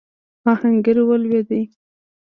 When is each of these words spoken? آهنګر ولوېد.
آهنګر 0.51 0.97
ولوېد. 1.07 1.49